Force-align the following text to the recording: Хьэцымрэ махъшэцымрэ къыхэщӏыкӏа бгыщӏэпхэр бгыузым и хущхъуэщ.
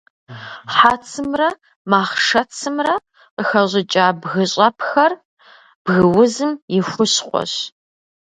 Хьэцымрэ 0.75 1.49
махъшэцымрэ 1.89 2.95
къыхэщӏыкӏа 3.35 4.05
бгыщӏэпхэр 4.21 5.11
бгыузым 5.83 6.51
и 6.75 6.77
хущхъуэщ. 6.87 7.53